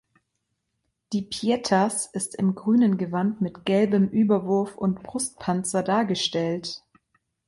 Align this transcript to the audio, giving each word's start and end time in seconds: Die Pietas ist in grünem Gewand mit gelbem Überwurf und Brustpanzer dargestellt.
Die 1.13 1.21
Pietas 1.21 2.07
ist 2.07 2.33
in 2.33 2.55
grünem 2.55 2.97
Gewand 2.97 3.39
mit 3.39 3.65
gelbem 3.67 4.07
Überwurf 4.09 4.75
und 4.75 5.03
Brustpanzer 5.03 5.83
dargestellt. 5.83 6.83